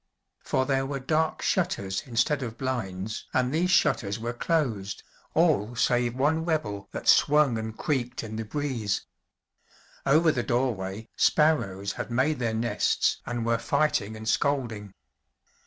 For 0.39 0.65
there 0.65 0.87
were 0.87 0.99
dark 0.99 1.43
shutters 1.43 2.01
instead 2.07 2.41
of 2.41 2.57
blinds, 2.57 3.27
and 3.35 3.53
these 3.53 3.69
shutters 3.69 4.17
were 4.17 4.33
closed, 4.33 5.03
all 5.35 5.75
save 5.75 6.15
one 6.15 6.43
rebel 6.43 6.89
that 6.91 7.07
swung 7.07 7.59
and 7.59 7.77
creaked 7.77 8.23
in 8.23 8.35
the 8.35 8.43
breeze. 8.43 9.05
Over 10.03 10.31
the 10.31 10.41
doorway, 10.41 11.07
sparrows 11.15 11.91
had 11.91 12.09
made 12.09 12.39
their 12.39 12.55
nests 12.55 13.21
and 13.27 13.45
were 13.45 13.59
fighting 13.59 14.15
and 14.15 14.27
scolding. 14.27 14.95